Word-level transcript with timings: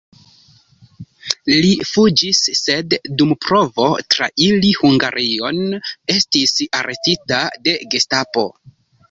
Li 1.49 1.67
fuĝis, 1.89 2.39
sed 2.59 2.95
dum 3.19 3.35
provo 3.45 3.91
trairi 4.15 4.73
Hungarion 4.81 5.61
estis 6.17 6.57
arestita 6.81 7.45
de 7.69 7.77
Gestapo. 7.95 8.49